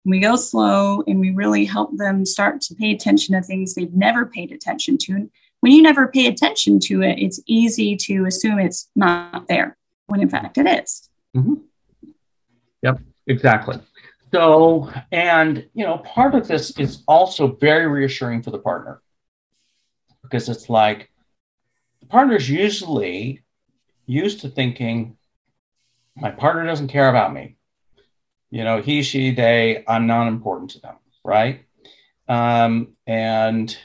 [0.05, 3.93] we go slow and we really help them start to pay attention to things they've
[3.93, 5.31] never paid attention to.
[5.61, 10.21] When you never pay attention to it, it's easy to assume it's not there when
[10.21, 11.09] in fact it is.
[11.37, 11.55] Mm-hmm.
[12.83, 13.79] Yep, exactly.
[14.33, 19.01] So, and you know, part of this is also very reassuring for the partner
[20.23, 21.11] because it's like,
[22.01, 23.43] the partner's usually
[24.07, 25.17] used to thinking,
[26.15, 27.57] my partner doesn't care about me.
[28.51, 31.65] You know, he, she, they, I'm not important to them, right?
[32.29, 33.77] Um, and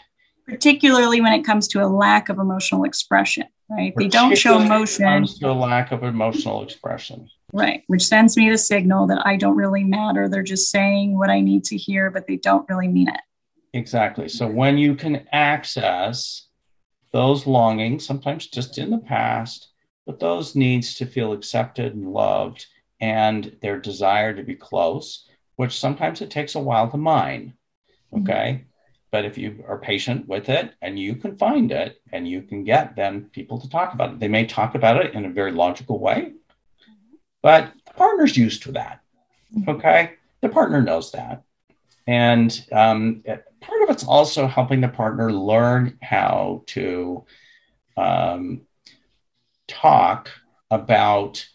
[0.47, 3.93] particularly when it comes to a lack of emotional expression, right?
[3.97, 5.05] They don't show emotion.
[5.05, 7.29] Comes to a lack of emotional expression.
[7.51, 10.27] Right, which sends me the signal that I don't really matter.
[10.27, 13.21] They're just saying what I need to hear, but they don't really mean it.
[13.73, 14.27] Exactly.
[14.27, 16.47] So when you can access
[17.11, 19.69] those longings, sometimes just in the past,
[20.05, 22.65] but those needs to feel accepted and loved
[22.99, 27.53] and their desire to be close, which sometimes it takes a while to mine.
[28.13, 28.23] Mm-hmm.
[28.23, 28.51] Okay.
[28.51, 28.72] Mm-hmm.
[29.13, 32.63] But if you are patient with it and you can find it and you can
[32.63, 35.51] get them people to talk about it, they may talk about it in a very
[35.51, 36.33] logical way,
[37.43, 39.01] but the partner's used to that.
[39.55, 39.69] Mm-hmm.
[39.69, 40.13] Okay.
[40.41, 41.43] The partner knows that.
[42.07, 43.21] And um,
[43.61, 47.23] part of it's also helping the partner learn how to
[47.95, 48.61] um,
[49.67, 50.31] talk
[50.71, 51.47] about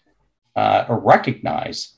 [0.55, 1.97] uh, or recognize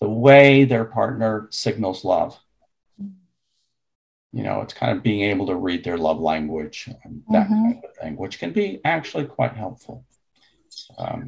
[0.00, 2.40] the way their partner signals love.
[4.38, 7.72] You know, it's kind of being able to read their love language and that mm-hmm.
[7.72, 10.04] kind of thing, which can be actually quite helpful.
[10.96, 11.26] Um,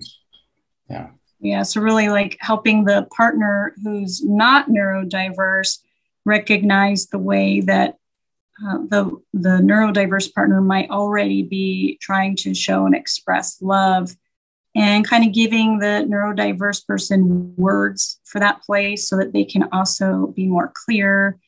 [0.89, 1.09] yeah.
[1.41, 5.79] Yeah, so really like helping the partner who's not neurodiverse
[6.25, 7.97] recognize the way that
[8.65, 14.15] uh, the the neurodiverse partner might already be trying to show and express love
[14.77, 19.69] and kind of giving the neurodiverse person words for that place so that they can
[19.73, 21.41] also be more clear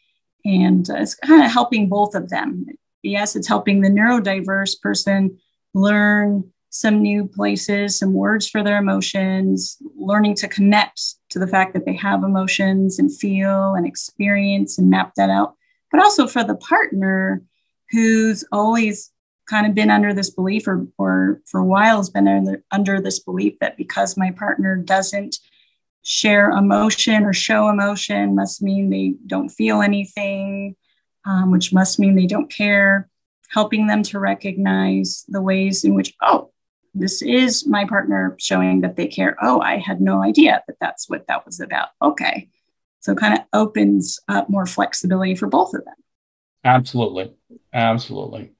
[0.44, 2.66] and uh, it's kind of helping both of them
[3.02, 5.38] yes it's helping the neurodiverse person
[5.74, 11.74] learn some new places, some words for their emotions, learning to connect to the fact
[11.74, 15.55] that they have emotions and feel and experience and map that out.
[15.90, 17.42] But also for the partner
[17.90, 19.11] who's always
[19.50, 23.02] kind of been under this belief or, or for a while has been under, under
[23.02, 25.37] this belief that because my partner doesn't
[26.03, 30.77] share emotion or show emotion must mean they don't feel anything,
[31.25, 33.09] um, which must mean they don't care
[33.49, 36.51] helping them to recognize the ways in which, oh,
[36.95, 39.37] this is my partner showing that they care.
[39.43, 41.88] Oh, I had no idea that that's what that was about.
[42.01, 42.49] Okay.
[43.01, 45.95] So kind of opens up more flexibility for both of them.
[46.65, 47.33] Absolutely.
[47.73, 48.53] Absolutely.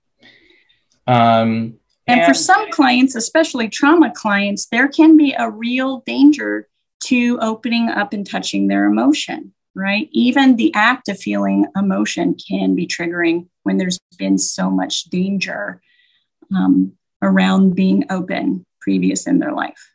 [1.07, 6.69] Um, and, and for some clients, especially trauma clients, there can be a real danger
[7.07, 10.09] to opening up and touching their emotion, right?
[10.13, 15.81] Even the act of feeling emotion can be triggering when there's been so much danger.
[16.55, 19.93] Um, around being open previous in their life.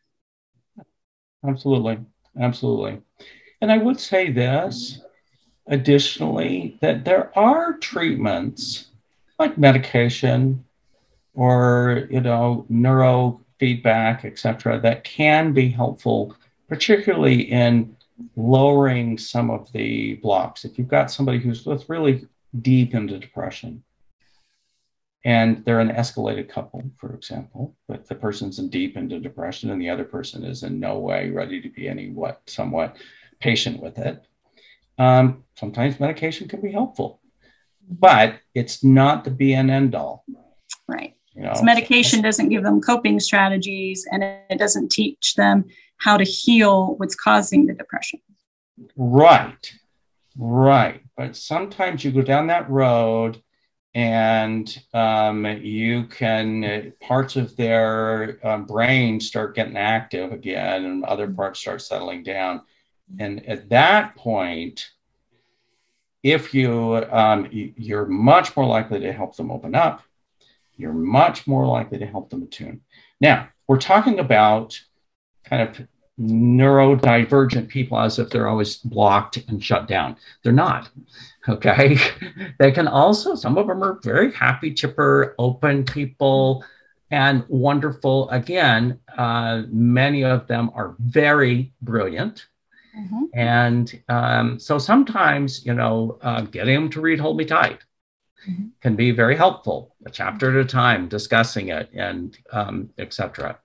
[1.48, 2.00] Absolutely.
[2.40, 3.02] Absolutely.
[3.62, 5.02] And I would say this
[5.68, 8.88] additionally that there are treatments
[9.38, 10.64] like medication
[11.34, 16.34] or you know neurofeedback etc that can be helpful
[16.68, 17.96] particularly in
[18.36, 22.28] lowering some of the blocks if you've got somebody who's really
[22.62, 23.84] deep into depression
[25.28, 29.82] and they're an escalated couple, for example, but the person's in deep into depression and
[29.82, 32.96] the other person is in no way ready to be any what somewhat
[33.42, 34.24] patient with it.
[34.98, 37.20] Um, sometimes medication can be helpful,
[37.90, 40.24] but it's not the be and end all.
[40.88, 41.17] Right.
[41.38, 45.66] You know, medication doesn't give them coping strategies and it doesn't teach them
[45.98, 48.20] how to heal what's causing the depression.
[48.96, 49.72] Right.
[50.36, 51.02] Right.
[51.16, 53.42] But sometimes you go down that road
[53.94, 61.28] and um, you can, parts of their um, brain start getting active again and other
[61.28, 62.62] parts start settling down.
[63.20, 64.90] And at that point,
[66.24, 70.02] if you, um, you're much more likely to help them open up,
[70.78, 72.82] you're much more likely to help them attune.
[73.20, 74.80] Now, we're talking about
[75.44, 75.88] kind of
[76.20, 80.16] neurodivergent people as if they're always blocked and shut down.
[80.44, 80.90] They're not.
[81.50, 81.98] Okay.
[82.60, 86.62] they can also, some of them are very happy, chipper, open people
[87.10, 88.30] and wonderful.
[88.32, 92.48] Again, uh, many of them are very brilliant.
[93.00, 93.24] Mm-hmm.
[93.34, 97.80] And um, so sometimes, you know, uh, getting them to read Hold Me Tight
[98.48, 98.68] mm-hmm.
[98.82, 103.60] can be very helpful, a chapter at a time, discussing it and um, etc.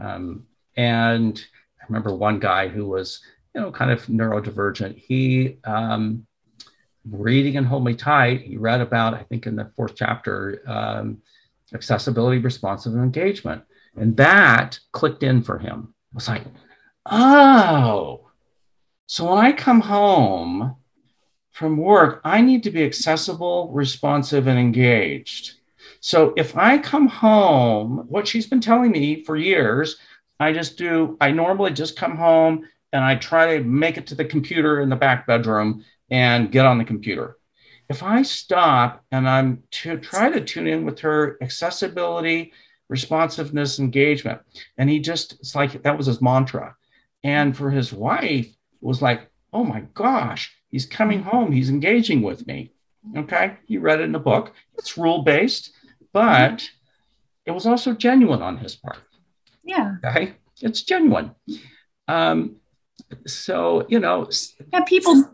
[0.00, 0.46] Um,
[0.76, 1.44] and
[1.80, 3.20] I remember one guy who was,
[3.54, 4.96] you know, kind of neurodivergent.
[4.96, 6.26] He, um,
[7.10, 11.18] reading and hold me tight, he read about, I think in the fourth chapter, um,
[11.74, 13.62] accessibility, responsive engagement.
[13.96, 15.94] And that clicked in for him.
[16.12, 16.44] I was like,
[17.06, 18.28] oh,
[19.06, 20.76] so when I come home
[21.52, 25.54] from work, I need to be accessible, responsive, and engaged.
[26.00, 29.96] So if I come home, what she's been telling me for years
[30.40, 34.14] I just do, I normally just come home and I try to make it to
[34.14, 37.36] the computer in the back bedroom and get on the computer.
[37.88, 42.52] If I stop and I'm to try to tune in with her accessibility,
[42.88, 44.40] responsiveness, engagement,
[44.78, 46.76] and he just, it's like that was his mantra.
[47.22, 48.48] And for his wife,
[48.82, 52.72] was like, oh my gosh, he's coming home, he's engaging with me.
[53.16, 53.56] Okay.
[53.66, 54.52] He read it in a book.
[54.78, 55.72] It's rule based,
[56.12, 56.68] but
[57.46, 58.98] it was also genuine on his part.
[59.62, 59.96] Yeah.
[60.04, 60.34] Okay.
[60.60, 61.32] It's genuine.
[62.08, 62.56] Um,
[63.26, 64.28] so, you know.
[64.72, 65.24] Yeah, people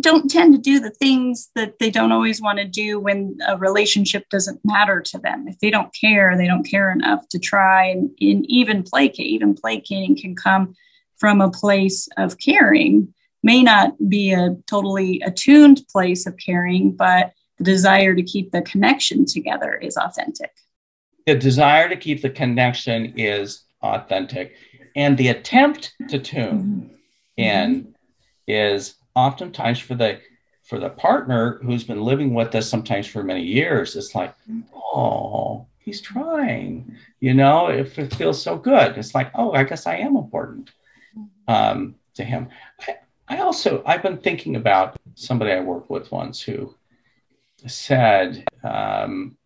[0.00, 3.56] don't tend to do the things that they don't always want to do when a
[3.56, 5.46] relationship doesn't matter to them.
[5.46, 9.26] If they don't care, they don't care enough to try and, and even placate.
[9.26, 10.74] Even placating can come
[11.16, 17.32] from a place of caring, may not be a totally attuned place of caring, but
[17.58, 20.52] the desire to keep the connection together is authentic.
[21.26, 24.56] The desire to keep the connection is authentic.
[24.96, 26.94] And the attempt to tune mm-hmm.
[27.36, 27.94] in
[28.46, 30.20] is oftentimes for the
[30.68, 34.34] for the partner who's been living with us sometimes for many years, it's like,
[34.74, 36.94] oh, he's trying.
[37.20, 40.70] You know, if it feels so good, it's like, oh, I guess I am important
[41.46, 42.48] um, to him.
[42.86, 42.96] I,
[43.28, 46.74] I also I've been thinking about somebody I worked with once who
[47.66, 49.36] said, um,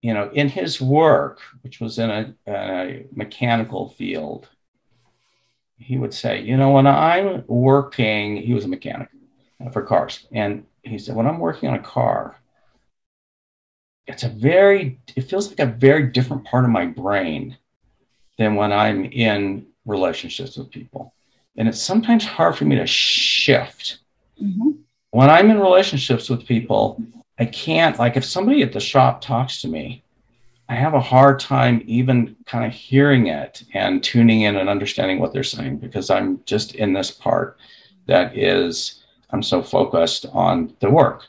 [0.00, 4.48] you know, in his work, which was in a, a, mechanical field,
[5.78, 9.08] he would say, you know, when I'm working, he was a mechanic
[9.72, 10.26] for cars.
[10.32, 12.36] And he said, when I'm working on a car,
[14.06, 17.56] it's a very, it feels like a very different part of my brain
[18.38, 21.14] than when I'm in relationships with people.
[21.56, 23.98] And it's sometimes hard for me to shift.
[24.42, 24.70] Mm-hmm.
[25.10, 27.00] When I'm in relationships with people,
[27.38, 30.02] I can't, like, if somebody at the shop talks to me,
[30.68, 35.18] I have a hard time even kind of hearing it and tuning in and understanding
[35.18, 37.58] what they're saying because I'm just in this part
[38.06, 41.26] that is, I'm so focused on the work.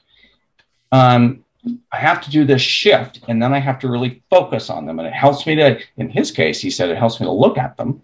[0.92, 1.44] Um,
[1.92, 5.00] I have to do this shift and then I have to really focus on them.
[5.00, 7.58] And it helps me to, in his case, he said it helps me to look
[7.58, 8.04] at them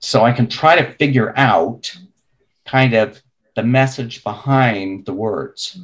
[0.00, 1.96] so I can try to figure out
[2.64, 3.22] kind of
[3.54, 5.78] the message behind the words.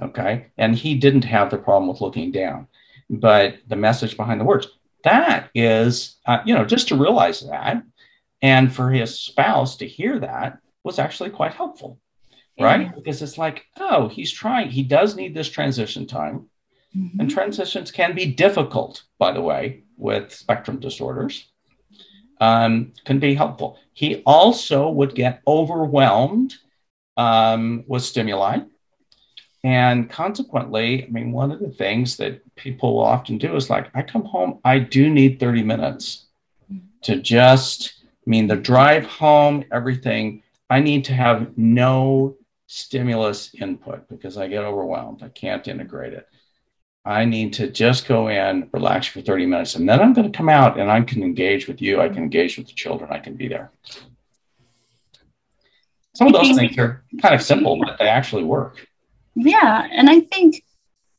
[0.00, 0.46] Okay.
[0.56, 2.68] And he didn't have the problem with looking down,
[3.10, 4.68] but the message behind the words.
[5.04, 7.82] That is, uh, you know, just to realize that
[8.42, 11.98] and for his spouse to hear that was actually quite helpful.
[12.60, 12.92] Right.
[12.92, 16.48] Because it's like, oh, he's trying, he does need this transition time.
[16.96, 17.20] Mm-hmm.
[17.20, 21.48] And transitions can be difficult, by the way, with spectrum disorders.
[22.40, 23.78] Um, can be helpful.
[23.92, 26.54] He also would get overwhelmed
[27.16, 28.60] um, with stimuli
[29.64, 33.88] and consequently, I mean, one of the things that people will often do is like,
[33.94, 36.26] I come home, I do need 30 minutes
[37.02, 42.36] to just, I mean, the drive home, everything, I need to have no
[42.66, 45.22] stimulus input because I get overwhelmed.
[45.22, 46.28] I can't integrate it.
[47.08, 50.36] I need to just go in, relax for 30 minutes, and then I'm going to
[50.36, 52.02] come out and I can engage with you.
[52.02, 53.10] I can engage with the children.
[53.10, 53.70] I can be there.
[56.14, 58.86] Some of those things are kind of simple, but they actually work.
[59.34, 59.88] Yeah.
[59.90, 60.62] And I think,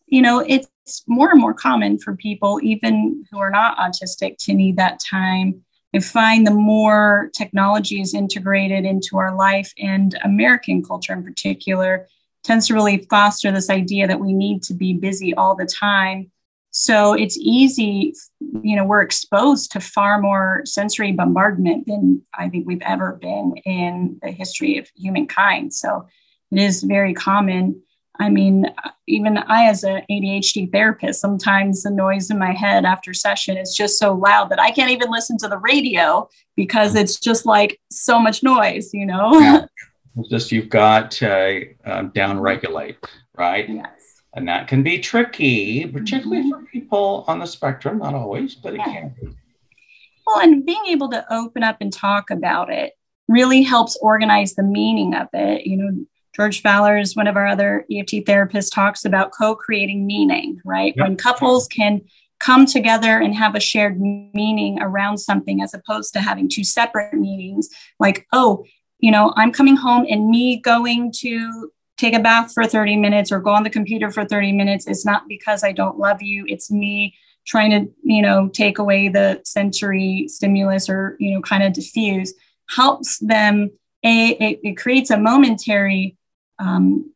[0.06, 0.70] you know, it's
[1.08, 5.64] more and more common for people, even who are not autistic, to need that time.
[5.96, 12.06] I find the more technology is integrated into our life and American culture in particular
[12.50, 16.32] tends to really foster this idea that we need to be busy all the time.
[16.72, 18.16] So it's easy,
[18.64, 23.54] you know, we're exposed to far more sensory bombardment than I think we've ever been
[23.66, 25.76] in the history of humankind.
[25.76, 26.08] So
[26.52, 27.84] it is very common.
[28.20, 28.66] I mean,
[29.06, 33.76] even I, as an ADHD therapist, sometimes the noise in my head after session is
[33.76, 37.80] just so loud that I can't even listen to the radio because it's just like
[37.92, 39.40] so much noise, you know?
[39.40, 39.66] Yeah.
[40.28, 42.98] just you've got to uh, down regulate,
[43.38, 43.70] right?
[43.70, 44.22] Yes.
[44.34, 46.66] And that can be tricky, particularly mm-hmm.
[46.66, 48.94] for people on the spectrum, not always, but it yeah.
[48.94, 49.36] can be.
[50.26, 52.94] Well, and being able to open up and talk about it
[53.28, 55.66] really helps organize the meaning of it.
[55.66, 56.06] You know,
[56.36, 60.94] George Faller's one of our other EFT therapists talks about co-creating meaning, right?
[60.96, 61.08] Yep.
[61.08, 62.02] When couples can
[62.40, 67.14] come together and have a shared meaning around something as opposed to having two separate
[67.14, 68.64] meanings like oh
[69.00, 73.32] you know i'm coming home and me going to take a bath for 30 minutes
[73.32, 76.46] or go on the computer for 30 minutes is not because i don't love you
[76.48, 81.64] it's me trying to you know take away the sensory stimulus or you know kind
[81.64, 82.34] of diffuse
[82.70, 83.72] helps them
[84.04, 86.16] a it, it creates a momentary
[86.60, 87.12] um,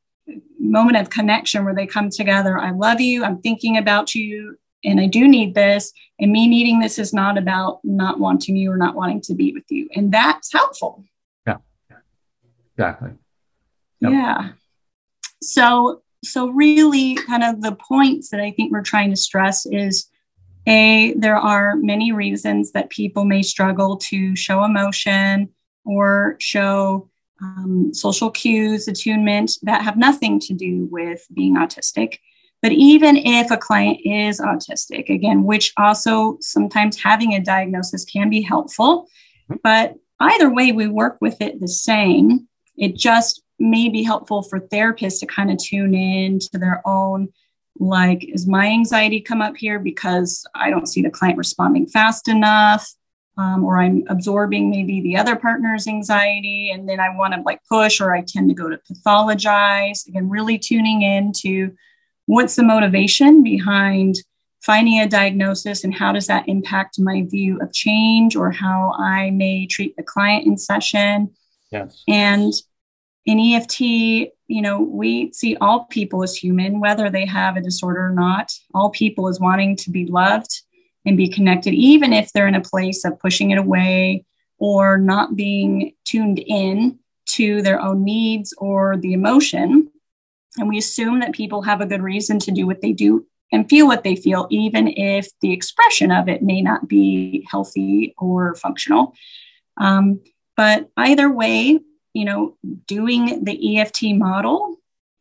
[0.60, 2.58] moment of connection where they come together.
[2.58, 3.24] I love you.
[3.24, 4.58] I'm thinking about you.
[4.86, 5.94] And I do need this.
[6.20, 9.54] And me needing this is not about not wanting you or not wanting to be
[9.54, 9.90] with you.
[9.96, 11.04] And that's helpful.
[12.78, 13.11] Exactly.
[14.01, 14.11] Yep.
[14.11, 14.49] Yeah.
[15.41, 20.09] So, so really kind of the points that I think we're trying to stress is
[20.65, 25.49] a there are many reasons that people may struggle to show emotion
[25.84, 27.09] or show
[27.41, 32.19] um, social cues, attunement that have nothing to do with being autistic.
[32.61, 38.30] But even if a client is autistic, again, which also sometimes having a diagnosis can
[38.30, 39.07] be helpful,
[39.63, 42.47] but either way, we work with it the same.
[42.78, 47.30] It just may be helpful for therapists to kind of tune in to their own
[47.80, 52.28] like, is my anxiety come up here because I don't see the client responding fast
[52.28, 52.93] enough?
[53.38, 57.61] um, or I'm absorbing maybe the other partner's anxiety, and then I want to like
[57.67, 60.07] push, or I tend to go to pathologize.
[60.07, 61.71] Again, really tuning in to
[62.26, 64.15] what's the motivation behind
[64.61, 69.30] finding a diagnosis and how does that impact my view of change or how I
[69.32, 71.32] may treat the client in session.
[71.74, 72.03] Yes.
[72.07, 72.53] And
[73.26, 78.05] in EFT, you know, we see all people as human, whether they have a disorder
[78.05, 78.51] or not.
[78.74, 80.61] All people as wanting to be loved
[81.05, 84.26] and be connected, even if they're in a place of pushing it away
[84.57, 89.89] or not being tuned in to their own needs or the emotion.
[90.57, 93.67] And we assume that people have a good reason to do what they do and
[93.67, 98.55] feel what they feel, even if the expression of it may not be healthy or
[98.55, 99.13] functional.
[99.78, 100.21] Um,
[100.56, 101.80] but either way,
[102.14, 104.78] you know, doing the EFT model,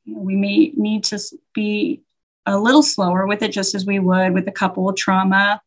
[0.06, 1.18] we may need to
[1.54, 2.02] be
[2.44, 5.60] a little slower with it, just as we would with a couple of trauma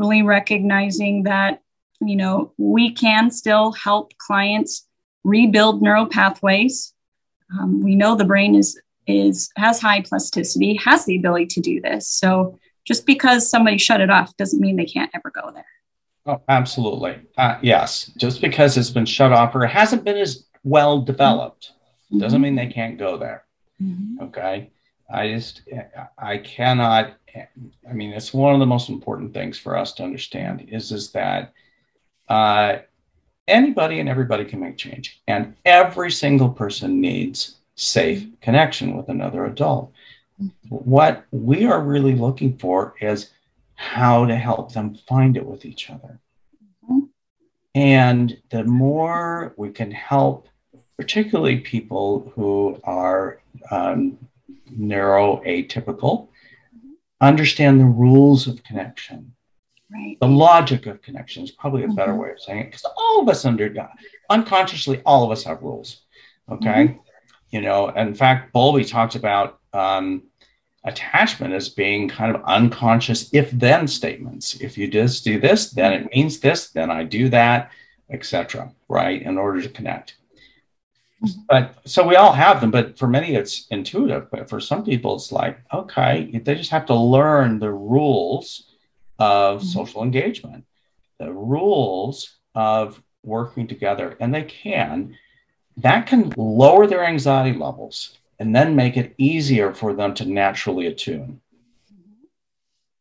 [0.00, 1.60] really recognizing that
[2.00, 4.86] you know we can still help clients
[5.22, 6.94] rebuild neural pathways.
[7.52, 11.80] Um, we know the brain is is has high plasticity has the ability to do
[11.80, 12.08] this.
[12.08, 15.66] So just because somebody shut it off doesn't mean they can't ever go there
[16.30, 20.46] oh absolutely uh, yes just because it's been shut off or it hasn't been as
[20.64, 21.72] well developed
[22.06, 22.18] mm-hmm.
[22.18, 23.44] doesn't mean they can't go there
[23.82, 24.22] mm-hmm.
[24.22, 24.70] okay
[25.12, 25.62] i just
[26.18, 27.14] i cannot
[27.88, 31.12] I mean, it's one of the most important things for us to understand is, is
[31.12, 31.52] that
[32.28, 32.78] uh,
[33.48, 35.20] anybody and everybody can make change.
[35.26, 39.92] And every single person needs safe connection with another adult.
[40.68, 43.30] What we are really looking for is
[43.80, 46.20] how to help them find it with each other.
[47.74, 50.48] And the more we can help,
[50.98, 54.18] particularly people who are um,
[54.70, 56.28] neuroatypical,
[57.22, 59.32] understand the rules of connection.
[59.90, 60.18] Right.
[60.20, 61.94] The logic of connection is probably a mm-hmm.
[61.94, 63.74] better way of saying it because all of us under
[64.28, 66.02] unconsciously, all of us have rules.
[66.50, 66.68] Okay.
[66.68, 66.98] Mm-hmm.
[67.50, 70.24] You know, in fact, Bowlby talks about um,
[70.84, 74.54] attachment as being kind of unconscious if then statements.
[74.60, 77.70] If you just do this, then it means this, then I do that,
[78.10, 78.72] etc.
[78.88, 79.20] Right.
[79.22, 80.16] In order to connect.
[81.48, 84.30] But so we all have them, but for many it's intuitive.
[84.30, 88.64] But for some people, it's like, okay, they just have to learn the rules
[89.18, 89.68] of mm-hmm.
[89.68, 90.64] social engagement,
[91.18, 94.16] the rules of working together.
[94.18, 95.14] And they can.
[95.76, 100.86] that can lower their anxiety levels and then make it easier for them to naturally
[100.86, 101.40] attune.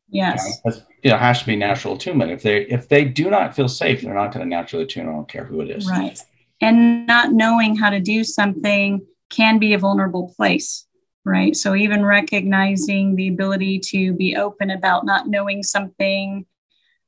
[0.10, 0.60] Yes.
[0.66, 2.32] You know, it has to be natural attunement.
[2.32, 5.08] If they if they do not feel safe, they're not going to naturally attune.
[5.08, 5.90] I don't care who it is.
[5.90, 6.20] Right.
[6.62, 10.86] And not knowing how to do something can be a vulnerable place,
[11.24, 11.56] right?
[11.56, 16.46] So even recognizing the ability to be open about not knowing something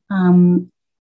[0.09, 0.71] um,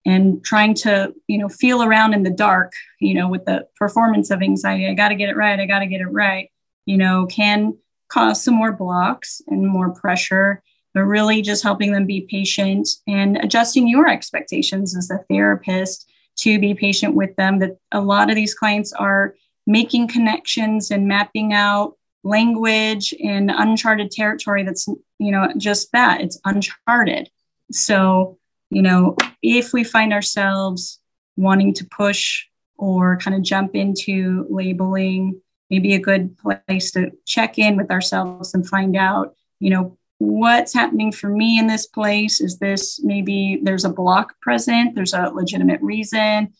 [0.06, 4.32] and trying to, you know, feel around in the dark, you know, with the performance
[4.32, 6.50] of anxiety, I got to get it right, I got to get it right,
[6.86, 7.78] you know, can
[8.10, 10.62] cause some more blocks and more pressure
[10.94, 16.60] but really just helping them be patient and adjusting your expectations as a therapist to
[16.60, 17.60] be patient with them.
[17.60, 24.12] That a lot of these clients are making connections and mapping out language in uncharted
[24.12, 24.88] territory that's,
[25.20, 27.30] you know, just that it's uncharted.
[27.72, 28.38] So,
[28.70, 31.00] you know, if we find ourselves
[31.38, 32.46] wanting to push
[32.78, 35.42] or kind of jump into labeling,
[35.74, 40.72] maybe a good place to check in with ourselves and find out, you know, what's
[40.72, 42.40] happening for me in this place.
[42.40, 44.94] Is this maybe there's a block present?
[44.94, 46.54] There's a legitimate reason.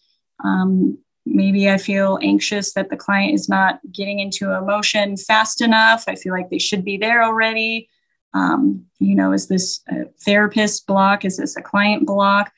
[0.44, 6.06] Um, maybe i feel anxious that the client is not getting into emotion fast enough.
[6.08, 7.90] I feel like they should be there already.
[8.34, 11.24] Um, you know is this a therapist block?
[11.24, 12.52] Is this a client block?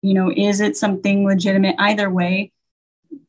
[0.00, 1.76] You know is it something legitimate?
[1.78, 2.52] Either way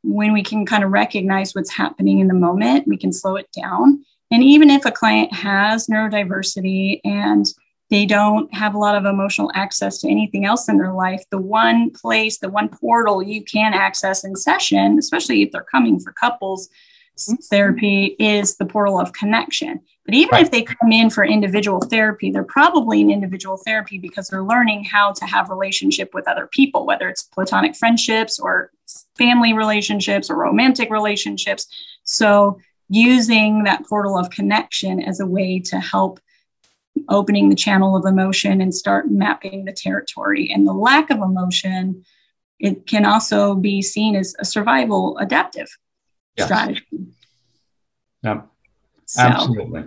[0.04, 3.50] when we can kind of recognize what's happening in the moment we can slow it
[3.52, 7.46] down and even if a client has neurodiversity and
[7.92, 11.38] they don't have a lot of emotional access to anything else in their life, the
[11.38, 16.14] one place, the one portal you can access in session, especially if they're coming for
[16.14, 16.70] couples
[17.20, 17.36] mm-hmm.
[17.50, 19.82] therapy, is the portal of connection.
[20.12, 20.42] But even right.
[20.42, 24.84] if they come in for individual therapy, they're probably in individual therapy because they're learning
[24.84, 28.72] how to have relationship with other people, whether it's platonic friendships or
[29.18, 31.66] family relationships or romantic relationships.
[32.04, 32.60] So
[32.90, 36.20] using that portal of connection as a way to help
[37.08, 40.52] opening the channel of emotion and start mapping the territory.
[40.54, 42.04] And the lack of emotion,
[42.60, 45.70] it can also be seen as a survival adaptive
[46.36, 46.48] yes.
[46.48, 46.86] strategy.
[48.24, 48.51] Yep.
[49.12, 49.84] So, Absolutely.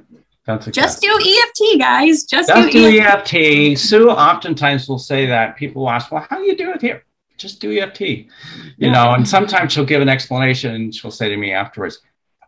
[0.46, 2.24] That's just do EFT, guys.
[2.24, 3.34] Just, just do, do EFT.
[3.34, 3.78] EFT.
[3.78, 5.56] Sue oftentimes will say that.
[5.56, 7.04] People ask, well, how do you do it here?
[7.38, 8.00] Just do EFT.
[8.02, 8.26] You
[8.76, 8.92] yeah.
[8.92, 12.00] know, and sometimes she'll give an explanation and she'll say to me afterwards,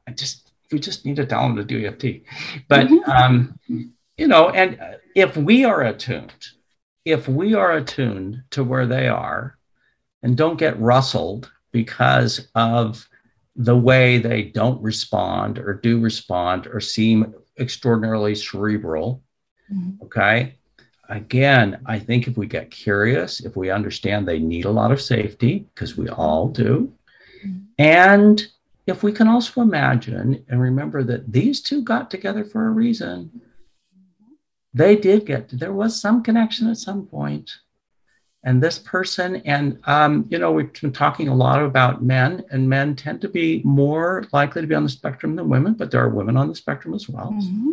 [0.07, 2.27] I just we just need to tell them to do EFT.
[2.69, 3.11] But mm-hmm.
[3.11, 3.59] um,
[4.19, 4.79] you know, and
[5.15, 6.49] if we are attuned,
[7.07, 9.57] if we are attuned to where they are,
[10.23, 13.09] and don't get rustled because of
[13.57, 19.23] the way they don't respond or do respond or seem extraordinarily cerebral.
[19.73, 20.05] Mm-hmm.
[20.05, 20.55] Okay.
[21.09, 25.01] Again, I think if we get curious, if we understand they need a lot of
[25.01, 26.93] safety, because we all do,
[27.45, 27.61] mm-hmm.
[27.79, 28.47] and
[28.87, 33.41] if we can also imagine and remember that these two got together for a reason,
[34.75, 37.51] they did get, there was some connection at some point.
[38.47, 42.69] And this person, and um, you know, we've been talking a lot about men, and
[42.69, 46.01] men tend to be more likely to be on the spectrum than women, but there
[46.01, 47.33] are women on the spectrum as well.
[47.33, 47.73] Mm-hmm.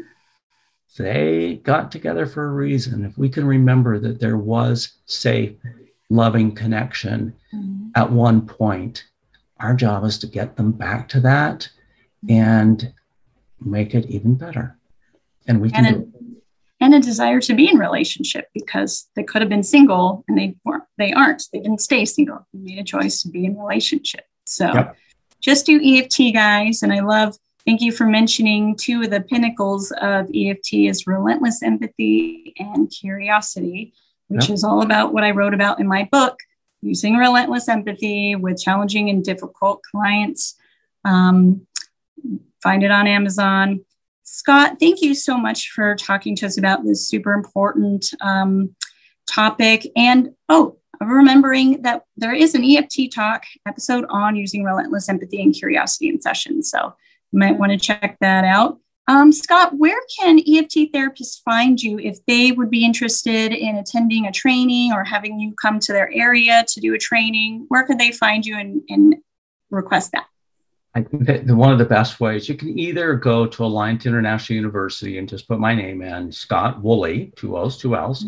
[0.97, 3.05] They got together for a reason.
[3.05, 5.55] If we can remember that there was safe,
[6.09, 7.89] loving connection mm-hmm.
[7.95, 9.05] at one point,
[9.59, 11.69] our job is to get them back to that
[12.27, 12.91] and
[13.63, 14.75] make it even better.
[15.47, 16.12] And we can and a,
[16.83, 20.55] and a desire to be in relationship because they could have been single and they
[20.65, 21.43] weren't they aren't.
[21.53, 22.45] They didn't stay single.
[22.53, 24.25] They made a choice to be in relationship.
[24.45, 24.97] So yep.
[25.39, 26.83] just do EFT guys.
[26.83, 31.63] And I love thank you for mentioning two of the pinnacles of EFT is relentless
[31.63, 33.93] empathy and curiosity,
[34.27, 34.53] which yep.
[34.53, 36.37] is all about what I wrote about in my book
[36.81, 40.55] using relentless empathy with challenging and difficult clients.
[41.05, 41.65] Um,
[42.61, 43.85] find it on Amazon.
[44.23, 48.75] Scott, thank you so much for talking to us about this super important um,
[49.27, 49.85] topic.
[49.95, 55.53] And oh, remembering that there is an EFT talk episode on using relentless empathy and
[55.53, 56.69] curiosity in sessions.
[56.69, 56.95] So
[57.31, 58.79] you might want to check that out.
[59.09, 64.25] Um, Scott, where can EFT therapists find you if they would be interested in attending
[64.25, 67.65] a training or having you come to their area to do a training?
[67.67, 69.15] Where could they find you and, and
[69.69, 70.27] request that?
[70.95, 74.05] I think that the, one of the best ways you can either go to Alliant
[74.05, 78.25] International University and just put my name in, Scott Woolley, two O's, two L's,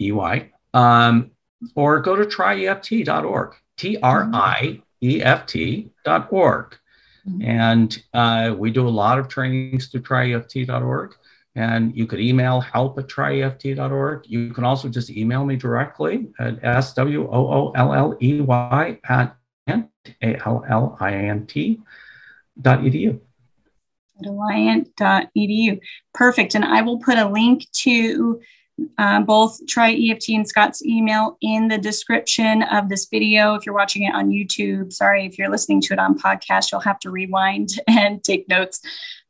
[0.00, 1.32] E Y, um,
[1.74, 6.76] or go to trieft.org, T R I E F T.org.
[7.28, 7.42] Mm-hmm.
[7.42, 11.16] And uh, we do a lot of trainings through trieft.org.
[11.56, 14.24] And you could email help at trieft.org.
[14.26, 17.30] You can also just email me directly at S-W-O-O-L-L-E-Y
[19.08, 19.36] at
[20.22, 21.80] A-L-L-I-A-N-T
[22.62, 23.20] Alliant.edu.
[24.24, 25.80] Alliant.edu.
[26.12, 26.54] Perfect.
[26.54, 28.40] And I will put a link to
[28.98, 33.54] uh, both TRI-EFT and Scott's email in the description of this video.
[33.54, 36.80] If you're watching it on YouTube, sorry, if you're listening to it on podcast, you'll
[36.80, 38.80] have to rewind and take notes.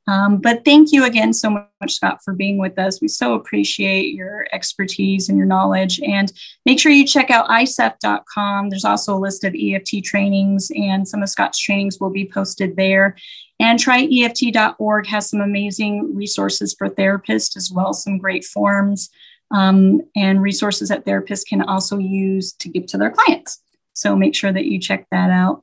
[0.07, 3.01] Um, but thank you again so much, Scott, for being with us.
[3.01, 6.01] We so appreciate your expertise and your knowledge.
[6.01, 6.33] And
[6.67, 8.71] make sure you check out iceeft.com.
[8.71, 12.77] There's also a list of EFT trainings, and some of Scott's trainings will be posted
[12.77, 13.17] there.
[13.61, 19.11] And trieft.org has some amazing resources for therapists as well, some great forms
[19.51, 23.63] um, and resources that therapists can also use to give to their clients.
[23.93, 25.63] So make sure that you check that out.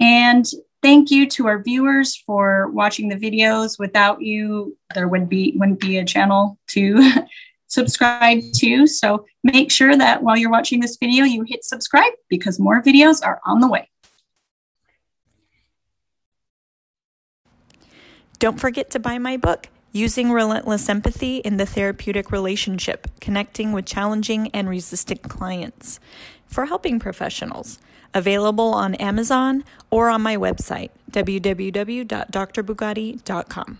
[0.00, 0.44] And
[0.82, 3.78] thank you to our viewers for watching the videos.
[3.78, 7.12] Without you, there would be wouldn't be a channel to
[7.66, 8.86] subscribe to.
[8.86, 13.24] So make sure that while you're watching this video, you hit subscribe because more videos
[13.24, 13.88] are on the way.
[18.38, 23.84] Don't forget to buy my book, Using Relentless Empathy in the Therapeutic Relationship Connecting with
[23.84, 26.00] Challenging and Resistant Clients
[26.46, 27.78] for Helping Professionals.
[28.14, 33.78] Available on Amazon or on my website, www.drbugatti.com.